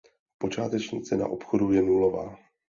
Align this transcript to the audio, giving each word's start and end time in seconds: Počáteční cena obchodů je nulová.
Počáteční 0.37 1.01
cena 1.03 1.27
obchodů 1.27 1.71
je 1.73 1.81
nulová. 1.81 2.37